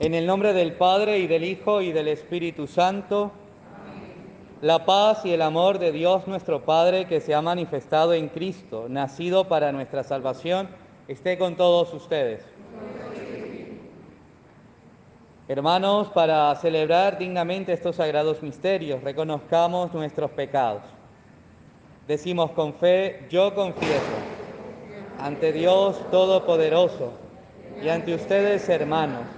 [0.00, 3.32] En el nombre del Padre y del Hijo y del Espíritu Santo,
[4.60, 8.86] la paz y el amor de Dios nuestro Padre que se ha manifestado en Cristo,
[8.88, 10.68] nacido para nuestra salvación,
[11.08, 12.44] esté con todos ustedes.
[15.48, 20.82] Hermanos, para celebrar dignamente estos sagrados misterios, reconozcamos nuestros pecados.
[22.06, 24.04] Decimos con fe, yo confieso
[25.18, 27.14] ante Dios Todopoderoso
[27.82, 29.37] y ante ustedes, hermanos,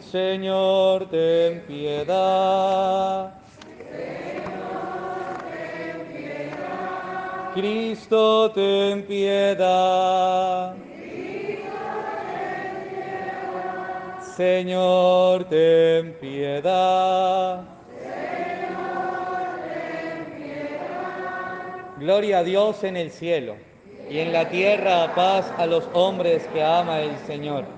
[0.00, 3.34] Señor, ten piedad.
[3.90, 7.52] Señor, ten piedad.
[7.54, 10.76] Cristo, ten piedad.
[14.36, 17.64] Señor, ten piedad.
[18.06, 19.04] Señor,
[19.64, 21.48] ten piedad.
[21.98, 23.56] Gloria a Dios en el cielo
[24.08, 27.77] y en la tierra paz a los hombres que ama el Señor.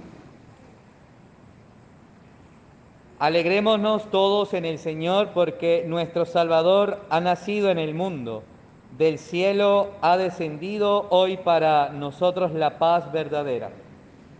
[3.21, 8.41] Alegrémonos todos en el Señor porque nuestro Salvador ha nacido en el mundo.
[8.97, 13.69] Del cielo ha descendido hoy para nosotros la paz verdadera.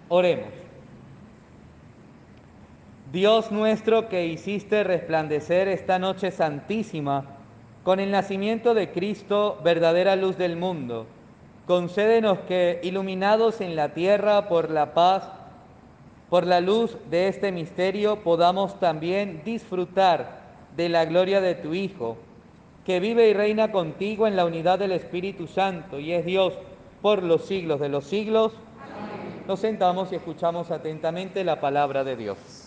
[0.09, 0.50] Oremos.
[3.12, 7.38] Dios nuestro que hiciste resplandecer esta noche santísima
[7.84, 11.06] con el nacimiento de Cristo, verdadera luz del mundo,
[11.68, 15.30] concédenos que, iluminados en la tierra por la paz,
[16.31, 20.40] por la luz de este misterio podamos también disfrutar
[20.78, 22.16] de la gloria de tu Hijo,
[22.86, 26.53] que vive y reina contigo en la unidad del Espíritu Santo y es Dios
[27.02, 28.53] por los siglos de los siglos.
[29.46, 32.60] Nos sentamos y escuchamos atentamente la palabra de Dios.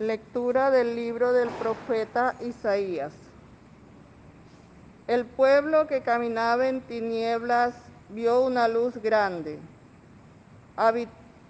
[0.00, 3.12] Lectura del libro del profeta Isaías.
[5.06, 7.74] El pueblo que caminaba en tinieblas
[8.08, 9.58] vio una luz grande.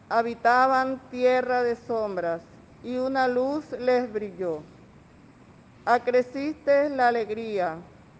[0.08, 2.42] Habitaban tierra de sombras
[2.82, 4.62] y una luz les brilló.
[5.84, 7.76] Acreciste la alegría,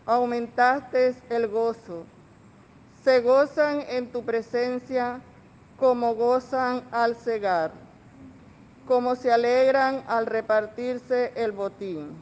[0.07, 2.05] aumentaste el gozo.
[3.03, 5.21] Se gozan en tu presencia
[5.77, 7.90] como gozan al cegar
[8.91, 12.21] como se alegran al repartirse el botín.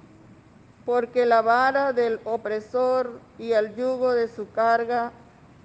[0.84, 5.10] Porque la vara del opresor y el yugo de su carga,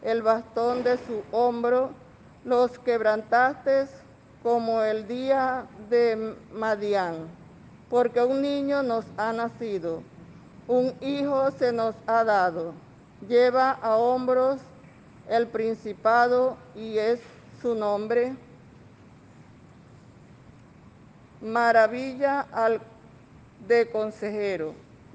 [0.01, 1.89] el bastón de su hombro,
[2.45, 3.87] los quebrantaste
[4.43, 7.27] como el día de Madián.
[7.89, 10.03] Porque un niño nos ha nacido,
[10.69, 12.71] un hijo se nos ha dado,
[13.27, 14.61] lleva a hombros
[15.27, 17.19] el principado y es
[17.61, 18.37] su nombre
[21.43, 22.79] maravilla al
[23.67, 24.73] de consejero,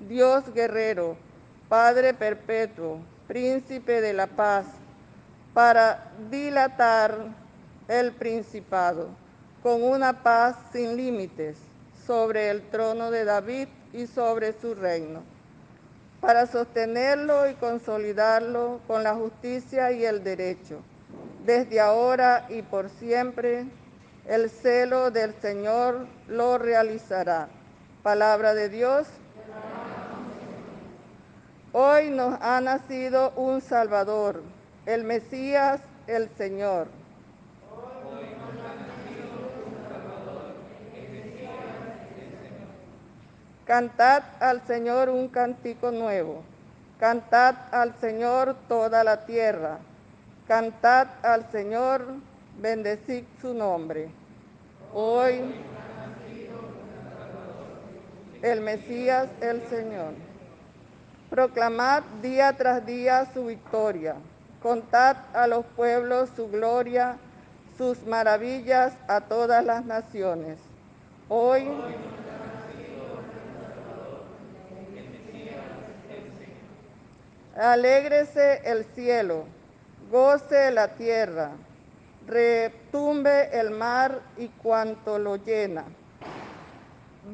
[0.08, 1.16] Dios guerrero,
[1.68, 4.66] Padre perpetuo, príncipe de la paz,
[5.54, 7.16] para dilatar
[7.88, 9.08] el principado
[9.62, 11.56] con una paz sin límites
[12.06, 15.22] sobre el trono de David y sobre su reino,
[16.20, 20.80] para sostenerlo y consolidarlo con la justicia y el derecho,
[21.44, 23.66] desde ahora y por siempre
[24.28, 27.48] el celo del Señor lo realizará.
[28.02, 29.08] Palabra de Dios.
[31.72, 34.42] Hoy nos ha nacido un Salvador,
[34.84, 36.88] el Mesías, el Señor.
[43.64, 46.42] Cantad al Señor un cántico nuevo.
[47.00, 49.78] Cantad al Señor toda la tierra.
[50.46, 52.04] Cantad al Señor,
[52.58, 54.17] bendecid su nombre.
[55.00, 55.54] Hoy
[58.42, 60.14] el Mesías, el Señor.
[61.30, 64.16] Proclamad día tras día su victoria.
[64.60, 67.16] Contad a los pueblos su gloria,
[67.76, 70.58] sus maravillas a todas las naciones.
[71.28, 71.68] Hoy
[77.56, 79.44] Alégrese el cielo,
[80.10, 81.52] goce la tierra,
[82.28, 85.84] retumbe el mar y cuanto lo llena.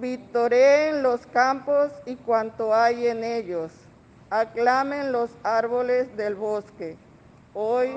[0.00, 3.72] Victoreen los campos y cuanto hay en ellos.
[4.30, 6.96] Aclamen los árboles del bosque.
[7.54, 7.90] Hoy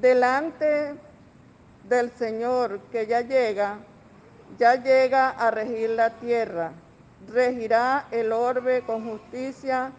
[0.00, 0.94] delante
[1.88, 3.78] del Señor que ya llega,
[4.58, 6.72] ya llega a regir la tierra,
[7.32, 9.92] regirá el orbe con justicia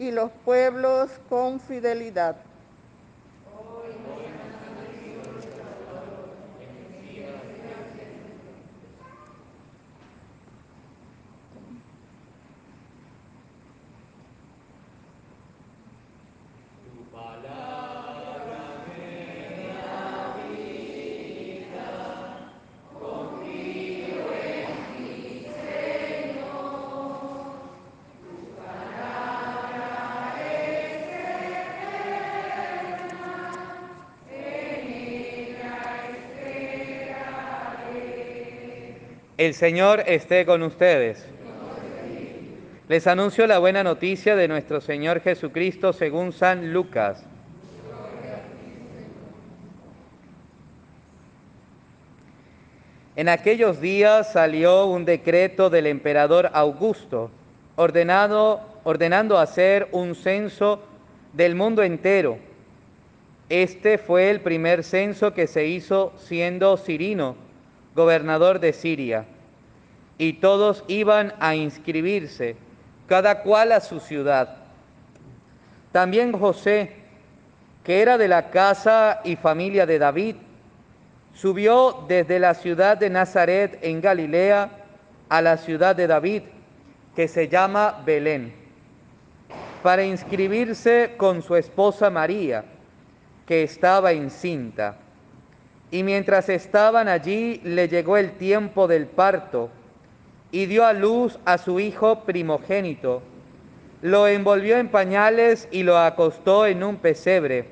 [0.00, 2.49] y los pueblos con fidelidad.
[39.40, 41.24] El Señor esté con ustedes.
[42.88, 47.24] Les anuncio la buena noticia de nuestro Señor Jesucristo según San Lucas.
[53.16, 57.30] En aquellos días salió un decreto del emperador Augusto
[57.76, 60.82] ordenado, ordenando hacer un censo
[61.32, 62.36] del mundo entero.
[63.48, 67.48] Este fue el primer censo que se hizo siendo Cirino
[67.94, 69.24] gobernador de Siria,
[70.18, 72.56] y todos iban a inscribirse,
[73.06, 74.56] cada cual a su ciudad.
[75.92, 76.92] También José,
[77.84, 80.36] que era de la casa y familia de David,
[81.34, 84.68] subió desde la ciudad de Nazaret en Galilea
[85.28, 86.42] a la ciudad de David,
[87.16, 88.52] que se llama Belén,
[89.82, 92.64] para inscribirse con su esposa María,
[93.46, 94.96] que estaba encinta.
[95.90, 99.70] Y mientras estaban allí le llegó el tiempo del parto
[100.52, 103.22] y dio a luz a su hijo primogénito.
[104.02, 107.66] Lo envolvió en pañales y lo acostó en un pesebre,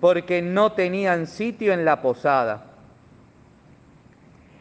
[0.00, 2.64] porque no tenían sitio en la posada.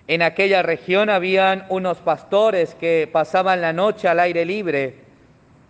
[0.07, 4.95] En aquella región habían unos pastores que pasaban la noche al aire libre,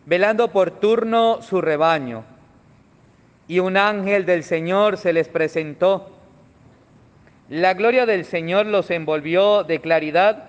[0.06, 2.24] velando por turno su rebaño.
[3.48, 6.12] Y un ángel del Señor se les presentó
[7.54, 10.46] la gloria del Señor los envolvió de claridad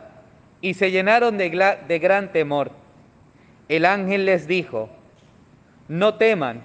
[0.63, 2.71] y se llenaron de, de, gran temor.
[3.69, 4.89] El ángel les dijo,
[5.87, 6.63] no teman,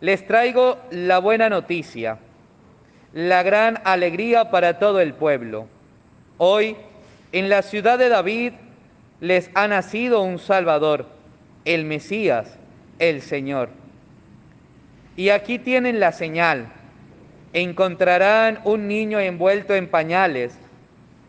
[0.00, 2.16] les traigo la buena noticia,
[3.12, 5.66] la gran alegría para todo el pueblo.
[6.38, 6.74] Hoy,
[7.32, 8.54] en la ciudad de David,
[9.20, 11.04] les ha nacido un Salvador,
[11.66, 12.56] el Mesías,
[12.98, 13.68] el Señor.
[15.14, 16.72] Y aquí tienen la señal
[17.52, 20.58] encontrarán un niño envuelto en pañales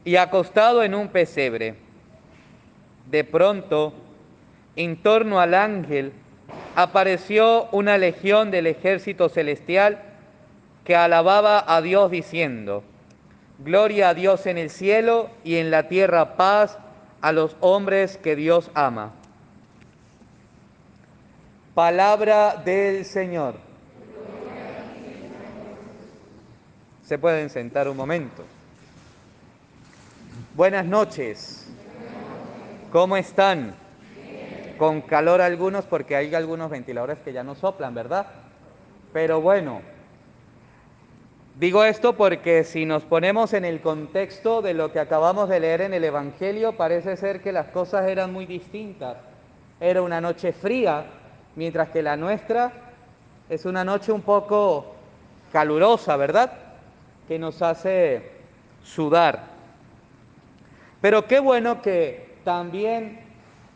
[0.04, 1.76] y acostado en un pesebre.
[3.10, 3.94] De pronto,
[4.76, 6.14] en torno al ángel,
[6.76, 10.02] apareció una legión del ejército celestial
[10.84, 12.84] que alababa a Dios diciendo,
[13.60, 16.78] Gloria a Dios en el cielo y en la tierra paz
[17.22, 19.12] a los hombres que Dios ama.
[21.76, 23.69] Palabra del Señor.
[27.10, 28.44] Se pueden sentar un momento.
[30.54, 31.68] Buenas noches.
[32.92, 33.74] ¿Cómo están?
[34.78, 38.28] Con calor algunos porque hay algunos ventiladores que ya no soplan, ¿verdad?
[39.12, 39.82] Pero bueno,
[41.60, 45.82] digo esto porque si nos ponemos en el contexto de lo que acabamos de leer
[45.82, 49.18] en el Evangelio, parece ser que las cosas eran muy distintas.
[49.80, 51.08] Era una noche fría,
[51.56, 52.72] mientras que la nuestra
[53.50, 54.94] es una noche un poco
[55.52, 56.69] calurosa, ¿verdad?
[57.30, 58.30] Que nos hace
[58.84, 59.46] sudar.
[61.00, 63.22] Pero qué bueno que también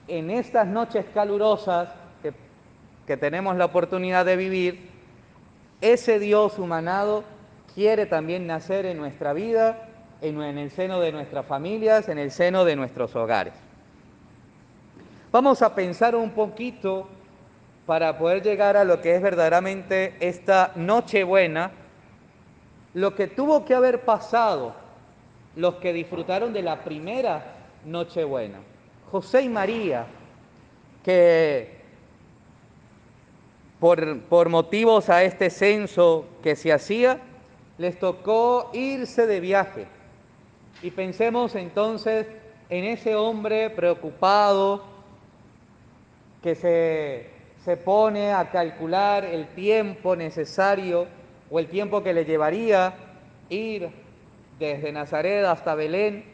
[0.09, 1.87] en estas noches calurosas
[2.21, 2.33] que,
[3.07, 4.89] que tenemos la oportunidad de vivir,
[5.79, 7.23] ese Dios humanado
[7.75, 9.87] quiere también nacer en nuestra vida,
[10.21, 13.53] en, el seno de nuestras familias, en el seno de nuestros hogares.
[15.31, 17.07] Vamos a pensar un poquito
[17.85, 21.71] para poder llegar a lo que es verdaderamente esta Nochebuena,
[22.93, 24.73] lo que tuvo que haber pasado
[25.55, 27.43] los que disfrutaron de la primera
[27.85, 28.59] Nochebuena.
[29.11, 30.07] José y María,
[31.03, 31.81] que
[33.79, 37.19] por, por motivos a este censo que se hacía,
[37.77, 39.87] les tocó irse de viaje.
[40.81, 42.27] Y pensemos entonces
[42.69, 44.83] en ese hombre preocupado
[46.41, 47.29] que se,
[47.63, 51.07] se, pone a calcular el tiempo necesario
[51.53, 52.95] o el tiempo que le llevaría
[53.47, 53.91] ir
[54.57, 56.25] desde Nazaret hasta Belén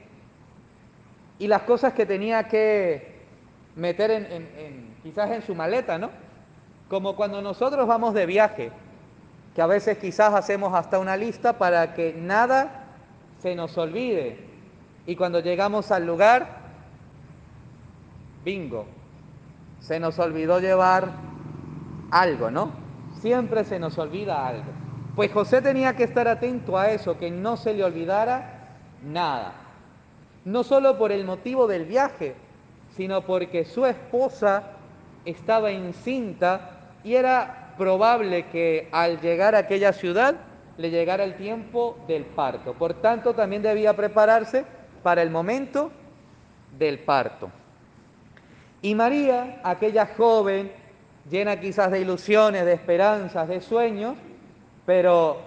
[1.38, 3.20] y las cosas que tenía que
[3.76, 6.10] meter en, en, quizás en su maleta, ¿no?
[6.88, 8.72] Como cuando nosotros vamos de viaje,
[9.54, 12.86] que a veces quizás hacemos hasta una lista para que nada
[13.40, 14.38] se nos olvide.
[15.06, 16.60] Y cuando llegamos al lugar,
[18.46, 18.86] bingo,
[19.82, 21.12] se nos olvidó llevar
[22.10, 22.72] algo, ¿no?
[23.20, 24.89] Siempre se nos olvida algo.
[25.20, 28.70] Pues José tenía que estar atento a eso, que no se le olvidara
[29.04, 29.52] nada.
[30.46, 32.36] No solo por el motivo del viaje,
[32.96, 34.64] sino porque su esposa
[35.26, 40.36] estaba encinta y era probable que al llegar a aquella ciudad
[40.78, 42.72] le llegara el tiempo del parto.
[42.76, 44.64] Por tanto, también debía prepararse
[45.04, 45.92] para el momento
[46.78, 47.52] del parto.
[48.82, 50.72] Y María, aquella joven,
[51.30, 54.16] llena quizás de ilusiones, de esperanzas, de sueños,
[54.90, 55.38] pero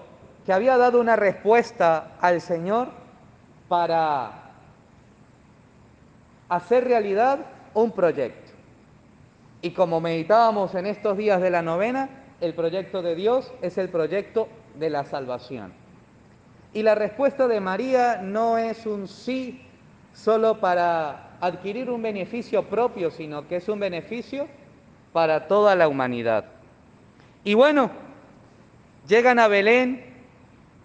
[0.46, 2.90] que había dado una respuesta al Señor
[3.66, 4.52] para
[6.48, 7.40] hacer realidad
[7.74, 8.52] un proyecto.
[9.60, 12.08] Y como meditábamos en estos días de la novena,
[12.40, 14.46] el proyecto de Dios es el proyecto
[14.78, 15.72] de la salvación.
[16.72, 19.60] Y la respuesta de María no es un sí
[20.12, 24.46] solo para adquirir un beneficio propio, sino que es un beneficio
[25.12, 26.44] para toda la humanidad.
[27.42, 27.90] Y bueno,
[29.08, 30.04] llegan a Belén,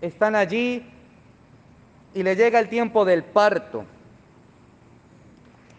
[0.02, 0.84] están allí
[2.14, 3.86] y le llega el tiempo del parto.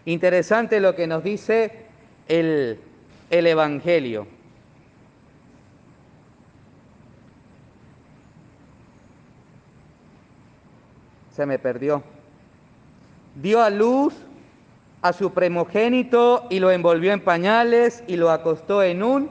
[0.05, 1.85] Interesante lo que nos dice
[2.27, 2.79] el,
[3.29, 4.27] el Evangelio.
[11.35, 12.03] Se me perdió.
[13.35, 14.13] Dio a luz
[15.01, 19.29] a su primogénito y lo envolvió en pañales y lo acostó en un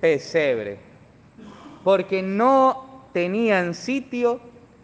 [0.00, 0.78] pesebre,
[1.84, 4.40] porque no tenían sitio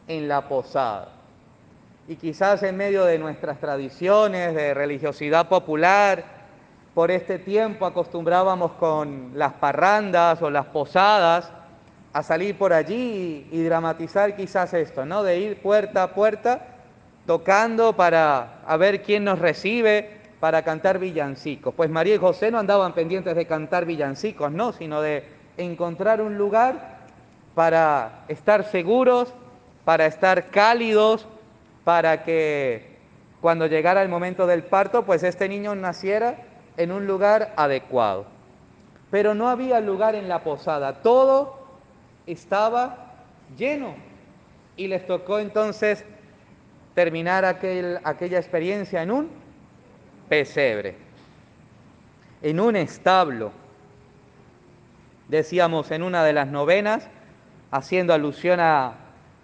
[0.07, 1.09] en la posada.
[2.07, 6.25] Y quizás en medio de nuestras tradiciones de religiosidad popular,
[6.95, 11.51] por este tiempo acostumbrábamos con las parrandas o las posadas
[12.13, 15.23] a salir por allí y, dramatizar quizás esto, ¿no?
[15.23, 16.67] De ir puerta a puerta
[17.27, 21.73] tocando para ver quién nos recibe, para cantar villancicos.
[21.75, 26.39] Pues María y José no andaban pendientes de cantar villancicos, no, sino de encontrar un
[26.39, 26.99] lugar
[27.55, 29.33] para estar seguros,
[29.85, 31.27] para estar cálidos,
[31.85, 32.99] para que
[33.41, 36.37] cuando llegara el momento del parto, pues este niño naciera
[36.77, 38.27] en un lugar adecuado.
[39.11, 41.59] Pero no había lugar en la posada, todo
[42.27, 43.15] estaba
[43.57, 43.95] lleno
[44.77, 46.05] y les tocó entonces
[46.95, 49.31] terminar aquel, aquella experiencia en un
[50.29, 50.95] pesebre,
[52.43, 53.53] en un establo.
[55.31, 57.07] Decíamos en una de las novenas,
[57.71, 58.95] haciendo alusión a,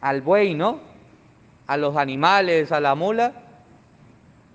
[0.01, 0.81] al buey, ¿no?
[1.69, 3.33] A los animales, a la mula,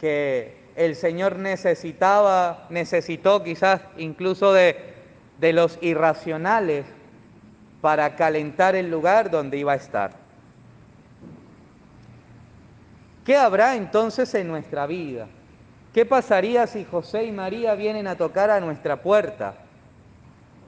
[0.01, 4.75] que el Señor necesitaba, necesitó quizás incluso de,
[5.39, 6.85] de los irracionales
[7.79, 10.11] para calentar el lugar donde iba a estar.
[13.23, 15.27] ¿Qué habrá entonces en nuestra vida?
[15.93, 19.55] ¿Qué pasaría si José y María vienen a tocar a nuestra puerta?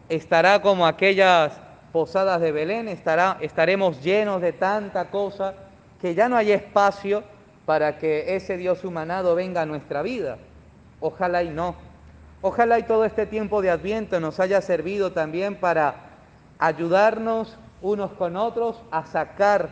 [0.09, 1.53] ¿Estará como aquellas
[1.91, 2.87] posadas de Belén?
[2.87, 5.53] ¿Estará, ¿Estaremos llenos de tanta cosa
[6.01, 7.23] que ya no hay espacio
[7.65, 10.37] para que ese Dios humanado venga a nuestra vida?
[10.99, 11.75] Ojalá y no.
[12.41, 15.95] Ojalá y todo este tiempo de Adviento nos haya servido también para
[16.59, 19.69] ayudarnos unos con otros a sacar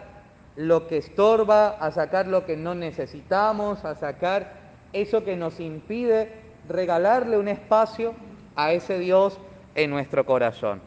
[0.55, 4.53] lo que estorba, a sacar lo que no necesitamos, a sacar
[4.93, 6.31] eso que nos impide
[6.67, 8.13] regalarle un espacio
[8.55, 9.37] a ese Dios
[9.75, 10.81] en nuestro corazón.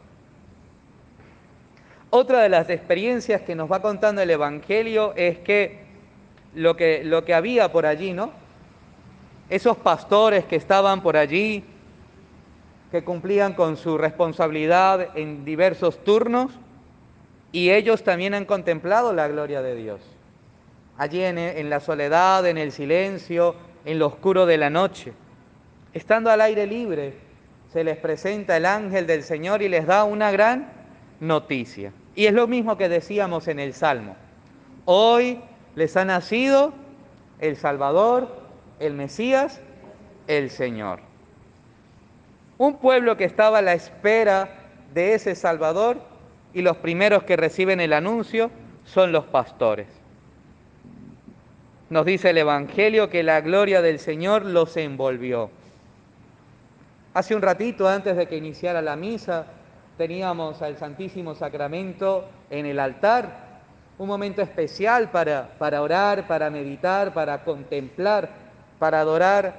[2.09, 5.85] Otra de las experiencias que nos va contando el Evangelio es que
[6.53, 8.31] lo que, lo que había por allí, ¿no?
[9.49, 11.63] esos pastores que estaban por allí,
[12.91, 16.51] que cumplían con su responsabilidad en diversos turnos,
[17.51, 20.01] y ellos también han contemplado la gloria de Dios.
[20.97, 25.13] Allí en, en, la soledad, en el silencio, en lo oscuro de la noche.
[25.93, 27.13] Estando al aire libre,
[27.75, 30.71] se les presenta el ángel del Señor y les da una gran
[31.19, 31.91] noticia.
[32.15, 34.15] Y es lo mismo que decíamos en el Salmo.
[34.85, 35.41] Hoy
[35.75, 36.71] les ha nacido
[37.39, 38.33] el Salvador,
[38.79, 39.59] el Mesías,
[40.27, 41.01] el Señor.
[42.57, 44.47] Un pueblo que estaba a la espera
[44.93, 45.97] de ese Salvador
[46.53, 48.51] y los primeros que reciben el anuncio
[48.85, 49.87] son los pastores.
[51.89, 55.49] Nos dice el Evangelio que la gloria del Señor los envolvió.
[57.15, 59.45] Hace un ratito, antes de que iniciara la misa,
[59.97, 63.61] teníamos al Santísimo Sacramento en el altar
[63.97, 68.27] un momento especial para, para orar, para meditar, para contemplar,
[68.79, 69.55] para adorar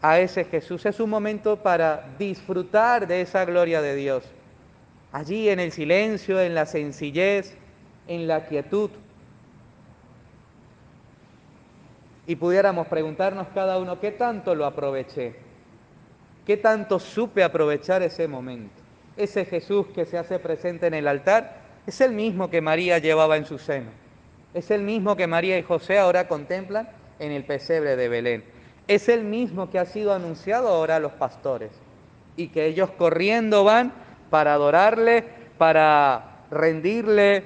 [0.00, 0.86] a ese Jesús.
[0.86, 4.22] Es un momento para disfrutar de esa gloria de Dios.
[5.10, 7.56] Allí en el silencio, en la sencillez,
[8.06, 8.90] en la quietud.
[12.28, 15.49] Y pudiéramos preguntarnos cada uno, ¿qué tanto lo aproveché?
[16.50, 18.74] ¿Qué tanto supe aprovechar ese momento?
[19.16, 23.36] Ese Jesús que se hace presente en el altar es el mismo que María llevaba
[23.36, 23.90] en su seno.
[24.52, 26.88] Es el mismo que María y José ahora contemplan
[27.20, 28.42] en el pesebre de Belén.
[28.88, 31.70] Es el mismo que ha sido anunciado ahora a los pastores
[32.36, 33.92] y que ellos corriendo van
[34.28, 35.22] para adorarle,
[35.56, 37.44] para rendirle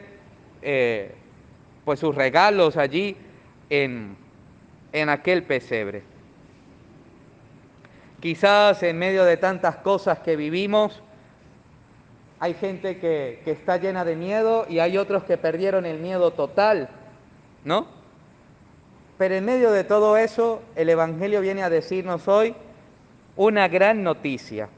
[0.62, 1.14] eh,
[1.84, 3.18] pues sus regalos allí
[3.68, 4.16] en,
[4.94, 6.13] en aquel pesebre.
[8.24, 11.02] Quizás en medio de tantas cosas que vivimos,
[12.40, 16.88] hay gente que, está llena de miedo y hay otros que perdieron el miedo total,
[17.66, 17.86] ¿no?
[19.18, 22.54] Pero en medio de todo eso, el Evangelio viene a decirnos hoy
[23.36, 24.70] una gran noticia,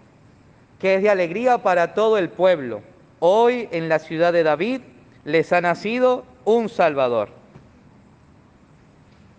[0.81, 2.83] que es de alegría para todo el pueblo.
[3.21, 4.81] Hoy en la ciudad de David
[5.25, 7.29] les ha nacido un Salvador.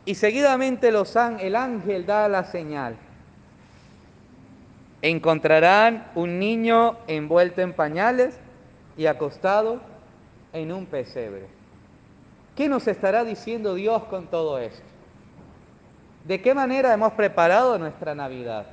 [0.05, 2.95] Y seguidamente los, el ángel da la señal
[5.09, 8.39] encontrarán un niño envuelto en pañales
[8.97, 9.79] y acostado
[10.53, 11.47] en un pesebre.
[12.55, 14.85] ¿Qué nos estará diciendo Dios con todo esto?
[16.25, 18.65] ¿De qué manera hemos preparado nuestra Navidad?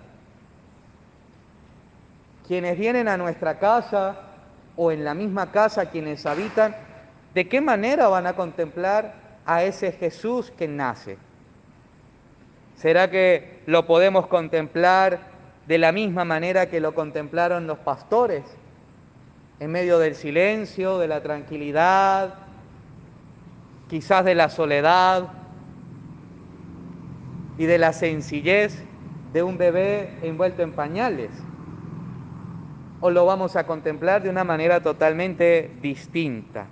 [2.48, 4.16] Quienes vienen a nuestra casa
[4.76, 6.74] o en la misma casa quienes habitan,
[7.32, 9.14] ¿de qué manera van a contemplar
[9.46, 11.16] a ese Jesús que nace?
[12.76, 15.33] ¿Será que lo podemos contemplar
[15.66, 18.44] de la misma manera que lo contemplaron los pastores,
[19.60, 22.34] en medio del silencio, de la tranquilidad,
[23.88, 25.28] quizás de la soledad
[27.56, 28.84] y de la sencillez
[29.32, 31.30] de un bebé envuelto en pañales.
[33.00, 36.66] O lo vamos a contemplar de una manera totalmente distinta.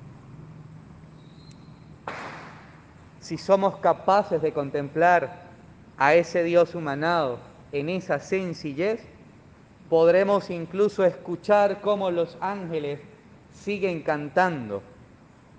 [3.21, 5.43] Si somos capaces de contemplar
[5.97, 7.39] a ese Dios humanado,
[7.73, 9.03] en esa sencillez,
[9.89, 13.01] podremos incluso escuchar cómo los ángeles
[13.53, 14.83] siguen cantando,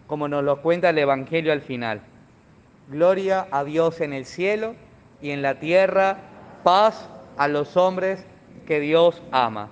[0.08, 2.02] como nos lo cuenta el Evangelio al final.
[2.89, 4.76] Gloria a Dios en el cielo
[5.21, 6.17] y en la tierra,
[6.63, 8.26] paz a los hombres
[8.67, 9.69] que Dios ama.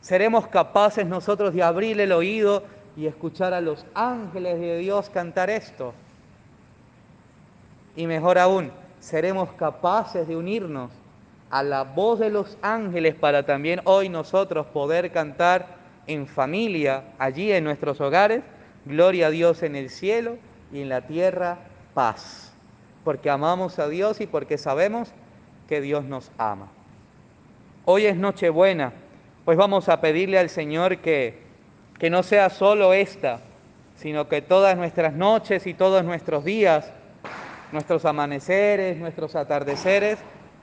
[0.00, 2.62] Seremos capaces nosotros de abrir el oído
[2.96, 5.94] y escuchar a los ángeles de Dios cantar esto.
[7.96, 8.70] Y mejor aún,
[9.06, 10.90] seremos capaces de unirnos
[11.48, 15.76] a la voz de los ángeles para también hoy nosotros poder cantar
[16.08, 18.42] en familia, allí en nuestros hogares,
[18.84, 20.38] gloria a Dios en el cielo
[20.72, 21.58] y en la tierra
[21.94, 22.52] paz,
[23.04, 25.12] porque amamos a Dios y porque sabemos
[25.68, 26.66] que Dios nos ama.
[27.84, 28.92] Hoy es Nochebuena,
[29.44, 31.42] pues vamos a pedirle al Señor que,
[32.00, 33.38] que no sea solo esta,
[33.94, 36.92] sino que todas nuestras noches y todos nuestros días
[37.72, 40.18] nuestros amaneceres, nuestros atardeceres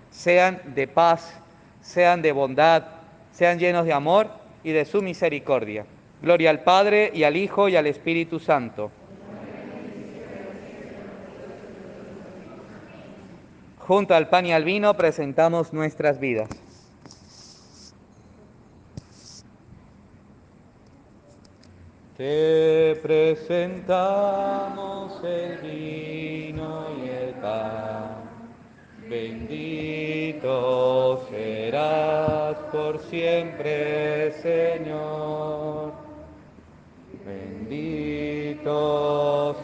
[0.10, 1.40] sean de paz,
[1.82, 2.84] sean de bondad,
[3.32, 4.30] sean llenos de amor
[4.64, 5.86] y de su misericordia.
[6.22, 8.92] Gloria al Padre y al Hijo y al Espíritu Santo.
[13.80, 16.48] Junto al pan y al vino presentamos nuestras vidas.
[22.18, 24.04] Te presentamos
[25.24, 28.30] el vino y el pan,
[29.10, 30.54] bendito
[31.32, 35.94] serás por siempre, Señor.
[37.26, 38.76] Bendito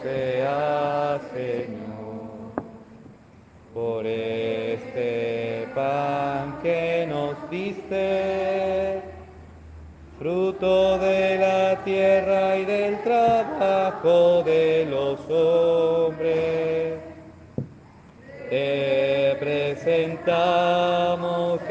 [0.02, 2.50] seas, Señor,
[3.72, 8.49] por este pan que nos diste
[10.20, 16.98] fruto de la tierra y del trabajo de los hombres.
[18.50, 21.62] Te presentamos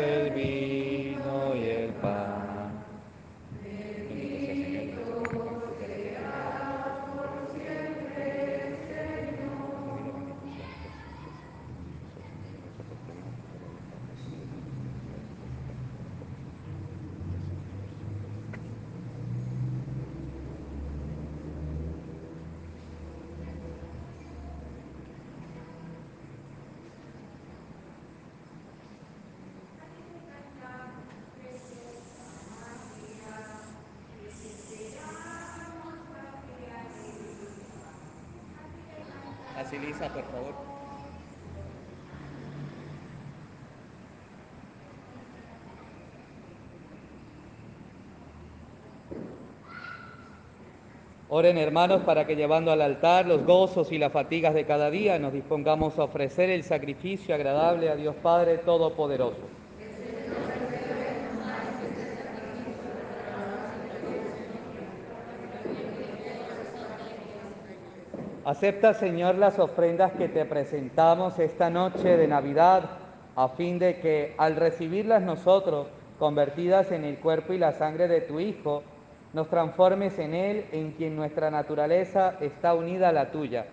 [51.31, 55.19] Oren hermanos para que llevando al altar los gozos y las fatigas de cada día
[55.19, 59.37] nos dispongamos a ofrecer el sacrificio agradable a Dios Padre Todopoderoso.
[68.43, 72.89] Acepta, Señor, las ofrendas que te presentamos esta noche de Navidad,
[73.35, 75.85] a fin de que al recibirlas nosotros,
[76.17, 78.81] convertidas en el cuerpo y la sangre de tu Hijo,
[79.33, 83.65] nos transformes en Él, en quien nuestra naturaleza está unida a la tuya.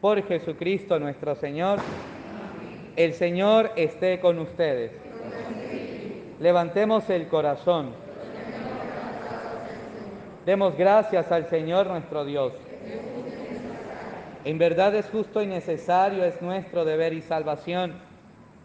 [0.00, 1.78] Por Jesucristo nuestro Señor.
[2.96, 4.92] El Señor esté con ustedes.
[6.40, 7.90] Levantemos el corazón.
[10.44, 12.52] Demos gracias al Señor nuestro Dios.
[14.44, 17.94] En verdad es justo y necesario, es nuestro deber y salvación.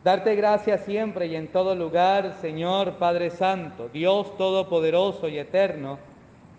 [0.03, 5.99] Darte gracias siempre y en todo lugar, Señor Padre Santo, Dios Todopoderoso y Eterno,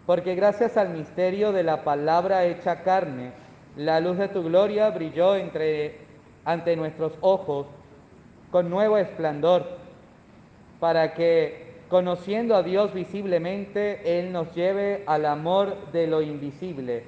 [0.08, 3.32] porque gracias al misterio de la palabra hecha carne,
[3.76, 5.98] la luz de tu gloria brilló entre,
[6.46, 7.66] ante nuestros ojos
[8.50, 9.66] con nuevo esplendor,
[10.80, 17.04] para que, conociendo a Dios visiblemente, Él nos lleve al amor de lo invisible.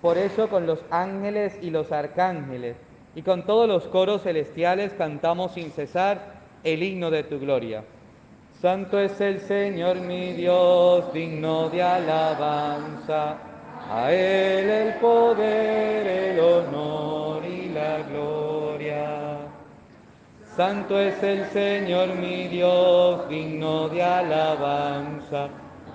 [0.00, 2.76] Por eso con los ángeles y los arcángeles
[3.14, 7.84] y con todos los coros celestiales cantamos sin cesar el himno de tu gloria.
[8.60, 13.36] Santo es el Señor mi Dios, digno de alabanza.
[13.88, 19.36] A Él el poder, el honor y la gloria.
[20.56, 25.50] Santo es el Señor mi Dios, digno de alabanza.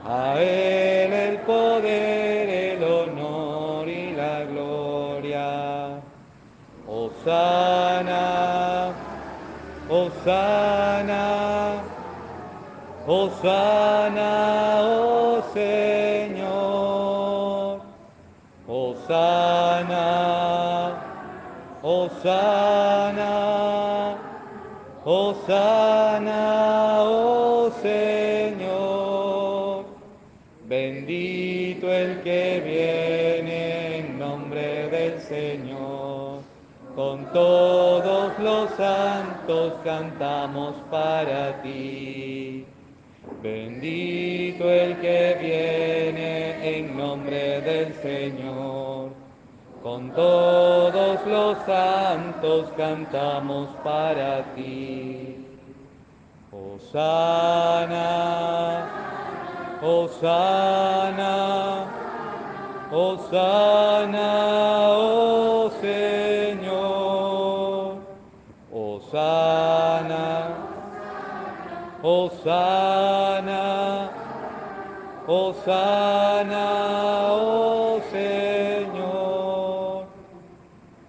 [0.07, 5.99] A Él el poder, el honor y la gloria.
[6.87, 8.93] Osana,
[9.89, 11.92] Osana,
[13.05, 16.53] Osana, oh Señor.
[18.65, 19.99] Osana,
[21.81, 23.25] Osana,
[25.03, 29.83] Osana, oh Señor.
[30.65, 36.39] Bendito el que viene en nombre del Señor.
[36.95, 42.42] Con todos los santos cantamos para ti.
[43.43, 49.09] Bendito el que viene en nombre del Señor.
[49.83, 55.45] Con todos los santos cantamos para ti.
[56.53, 57.99] Osana,
[59.81, 61.35] Osana,
[62.93, 64.29] Osana,
[64.87, 66.73] oh Señor.
[68.71, 70.42] Osana,
[72.05, 73.61] Osana,
[75.25, 76.67] Osana,
[77.31, 80.03] oh Señor.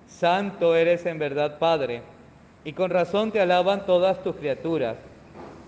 [0.06, 2.02] Santo eres en verdad, Padre,
[2.62, 4.96] y con razón te alaban todas tus criaturas,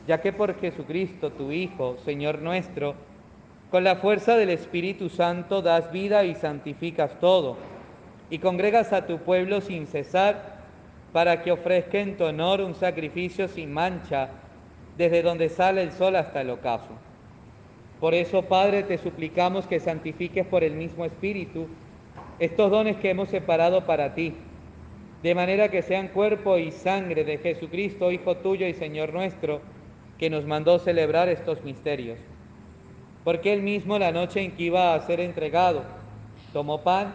[0.07, 2.95] ya que por Jesucristo, tu Hijo, Señor nuestro,
[3.73, 7.57] con la fuerza del Espíritu Santo das vida y santificas todo,
[8.31, 10.55] y congregas a tu pueblo sin cesar,
[11.13, 14.29] para que ofrezca en tu honor un sacrificio sin mancha,
[14.97, 16.91] desde donde sale el sol hasta el ocaso.
[18.01, 21.67] Por eso, Padre, te suplicamos que santifiques por el mismo Espíritu
[22.39, 24.35] estos dones que hemos separado para ti,
[25.23, 29.61] de manera que sean cuerpo y sangre de Jesucristo, Hijo tuyo y Señor nuestro,
[30.19, 32.19] que nos mandó celebrar estos misterios.
[33.25, 35.83] Porque él mismo la noche en que iba a ser entregado,
[36.53, 37.15] tomó pan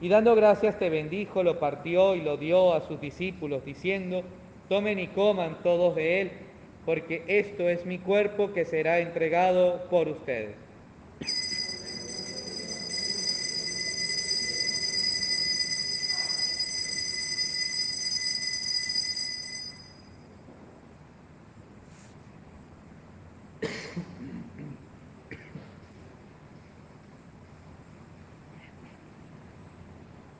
[0.00, 4.22] y dando gracias te bendijo, lo partió y lo dio a sus discípulos, diciendo,
[4.68, 6.32] tomen y coman todos de él,
[6.84, 10.56] porque esto es mi cuerpo que será entregado por ustedes.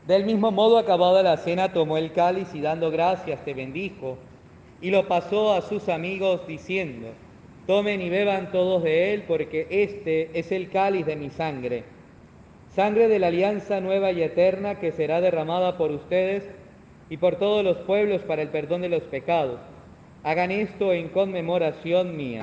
[0.06, 4.18] Del mismo modo, acabada la cena, tomó el cáliz y dando gracias te bendijo
[4.84, 7.08] y lo pasó a sus amigos diciendo,
[7.66, 11.84] tomen y beban todos de él porque este es el cáliz de mi sangre,
[12.68, 16.44] sangre de la alianza nueva y eterna que será derramada por ustedes
[17.08, 19.58] y por todos los pueblos para el perdón de los pecados.
[20.22, 22.42] Hagan esto en conmemoración mía.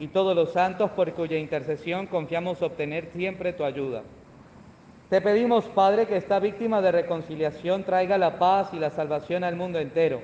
[0.00, 4.02] y todos los santos por cuya intercesión confiamos obtener siempre tu ayuda.
[5.10, 9.56] Te pedimos, Padre, que esta víctima de reconciliación traiga la paz y la salvación al
[9.56, 10.20] mundo entero.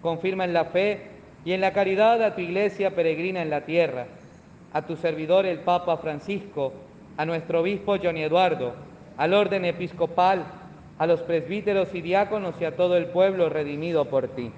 [0.00, 1.10] Confirma en la fe
[1.44, 4.06] y en la caridad a tu iglesia peregrina en la tierra,
[4.72, 6.72] a tu servidor el Papa Francisco,
[7.18, 8.72] a nuestro obispo Johnny Eduardo,
[9.18, 10.44] al orden episcopal,
[10.98, 14.52] a los presbíteros y diáconos y a todo el pueblo redimido por ti.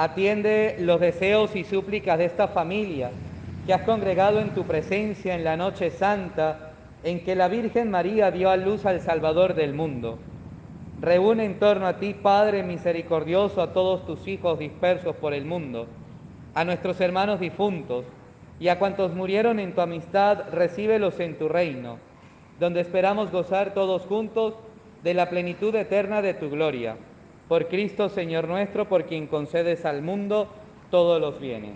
[0.00, 3.10] Atiende los deseos y súplicas de esta familia
[3.66, 6.70] que has congregado en tu presencia en la noche santa
[7.02, 10.20] en que la Virgen María dio a luz al Salvador del mundo.
[11.00, 15.88] Reúne en torno a ti, Padre misericordioso, a todos tus hijos dispersos por el mundo,
[16.54, 18.04] a nuestros hermanos difuntos
[18.60, 21.98] y a cuantos murieron en tu amistad, recíbelos en tu reino,
[22.60, 24.54] donde esperamos gozar todos juntos
[25.02, 26.94] de la plenitud eterna de tu gloria
[27.48, 30.48] por Cristo Señor nuestro, por quien concedes al mundo
[30.90, 31.72] todos los bienes.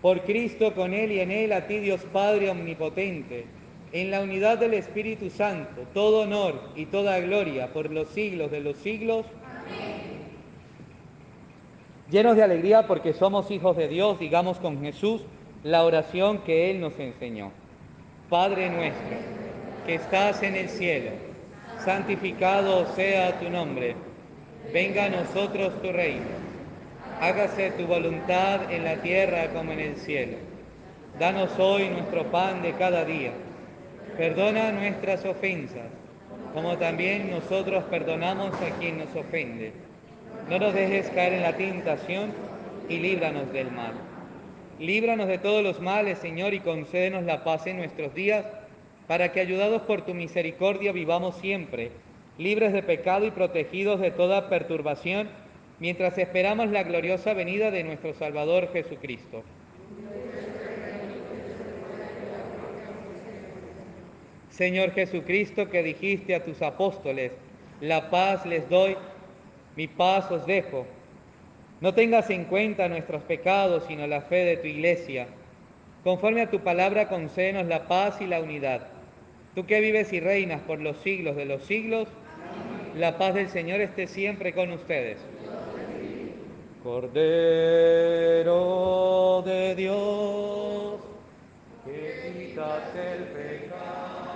[0.00, 3.46] Por Cristo, con Él y en Él, a ti Dios Padre Omnipotente,
[3.92, 8.60] en la unidad del Espíritu Santo, todo honor y toda gloria por los siglos de
[8.60, 9.24] los siglos.
[9.46, 10.14] Amén.
[12.10, 15.22] Llenos de alegría porque somos hijos de Dios, digamos con Jesús
[15.62, 17.50] la oración que Él nos enseñó.
[18.28, 19.16] Padre nuestro,
[19.86, 21.33] que estás en el cielo
[21.84, 23.94] santificado sea tu nombre,
[24.72, 26.24] venga a nosotros tu reino,
[27.20, 30.38] hágase tu voluntad en la tierra como en el cielo.
[31.18, 33.32] Danos hoy nuestro pan de cada día,
[34.16, 35.90] perdona nuestras ofensas,
[36.54, 39.72] como también nosotros perdonamos a quien nos ofende.
[40.48, 42.32] No nos dejes caer en la tentación
[42.88, 43.92] y líbranos del mal.
[44.78, 48.44] Líbranos de todos los males, Señor, y concédenos la paz en nuestros días
[49.06, 51.90] para que ayudados por tu misericordia vivamos siempre,
[52.38, 55.28] libres de pecado y protegidos de toda perturbación,
[55.78, 59.42] mientras esperamos la gloriosa venida de nuestro Salvador Jesucristo.
[64.48, 67.32] Señor Jesucristo, que dijiste a tus apóstoles,
[67.80, 68.96] la paz les doy,
[69.76, 70.86] mi paz os dejo.
[71.80, 75.26] No tengas en cuenta nuestros pecados, sino la fe de tu iglesia.
[76.04, 78.93] Conforme a tu palabra, concédenos la paz y la unidad
[79.54, 82.08] Tú que vives y reinas por los siglos de los siglos,
[82.96, 85.18] la paz del Señor esté siempre con ustedes.
[86.82, 88.52] Cordero
[89.46, 90.96] de Dios,
[91.84, 94.33] que quitas el pecado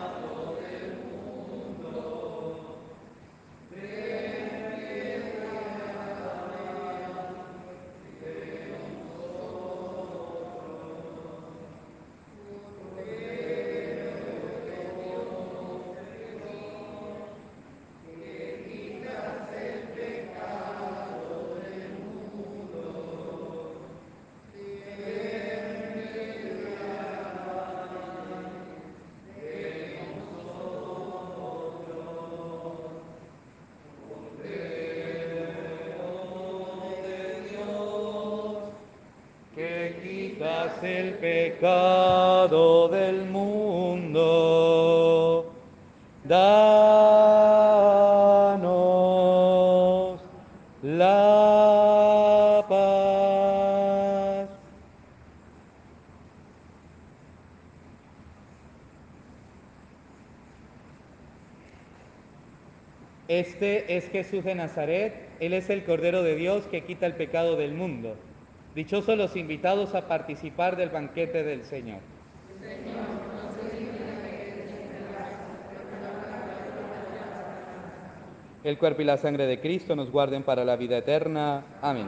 [41.58, 44.32] pecado del mundo.
[46.22, 47.40] Danos
[50.82, 54.48] la paz.
[63.26, 67.56] Este es Jesús de Nazaret, Él es el Cordero de Dios que quita el pecado
[67.56, 68.16] del mundo.
[68.78, 71.98] Dichosos los invitados a participar del banquete del Señor.
[78.62, 81.64] El cuerpo y la sangre de Cristo nos guarden para la vida eterna.
[81.82, 82.06] Amén.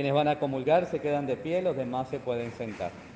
[0.00, 3.09] Quienes van a comulgar se quedan de pie, los demás se pueden sentar.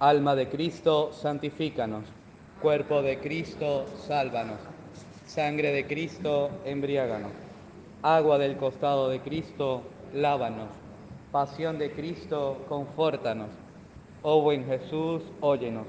[0.00, 2.04] Alma de Cristo, santifícanos.
[2.62, 4.60] Cuerpo de Cristo, sálvanos.
[5.26, 7.32] Sangre de Cristo, embriáganos.
[8.02, 9.82] Agua del costado de Cristo,
[10.14, 10.68] lávanos.
[11.32, 13.48] Pasión de Cristo, confórtanos.
[14.22, 15.88] Oh buen Jesús, óyenos.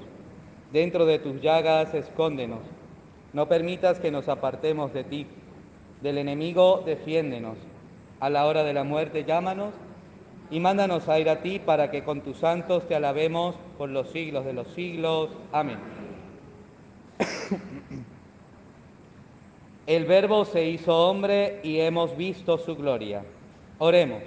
[0.72, 2.62] Dentro de tus llagas, escóndenos.
[3.32, 5.28] No permitas que nos apartemos de ti.
[6.02, 7.58] Del enemigo, defiéndenos.
[8.18, 9.72] A la hora de la muerte, llámanos
[10.50, 14.10] y mándanos a ir a ti para que con tus santos te alabemos por los
[14.10, 15.30] siglos de los siglos.
[15.52, 15.78] Amén.
[19.86, 23.24] El Verbo se hizo hombre y hemos visto su gloria.
[23.78, 24.22] Oremos.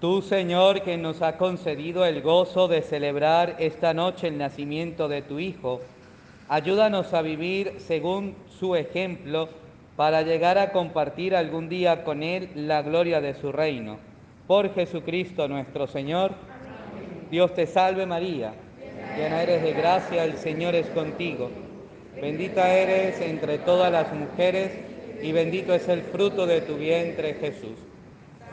[0.00, 5.22] Tú, Señor, que nos ha concedido el gozo de celebrar esta noche el nacimiento de
[5.22, 5.80] tu Hijo,
[6.48, 9.48] ayúdanos a vivir según su ejemplo
[9.96, 13.98] para llegar a compartir algún día con Él la gloria de su reino.
[14.46, 16.32] Por Jesucristo nuestro Señor.
[17.30, 18.52] Dios te salve María,
[19.16, 21.50] llena eres de gracia, el Señor es contigo.
[22.20, 24.70] Bendita eres entre todas las mujeres
[25.22, 27.76] y bendito es el fruto de tu vientre Jesús.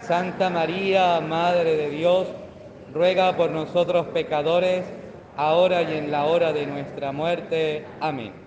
[0.02, 2.28] Santa María, Madre de Dios,
[2.94, 4.84] ruega por nosotros pecadores,
[5.38, 7.86] ahora y en la hora de nuestra muerte.
[8.00, 8.43] Amén.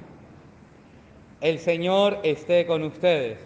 [1.41, 3.39] El Señor esté con ustedes.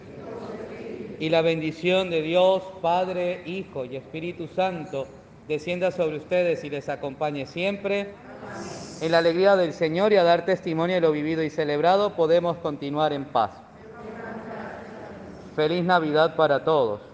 [1.18, 5.06] Y la bendición de Dios, Padre, Hijo y Espíritu Santo,
[5.48, 8.08] descienda sobre ustedes y les acompañe siempre.
[9.00, 12.58] En la alegría del Señor y a dar testimonio de lo vivido y celebrado, podemos
[12.58, 13.50] continuar en paz.
[15.56, 17.09] Feliz Navidad para todos.